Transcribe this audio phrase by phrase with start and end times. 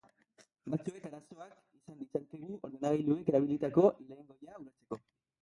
[0.73, 5.01] Batzuek arazoak izan ditzakegu ordenagailuek erabilitako lengoaia ulertzeko.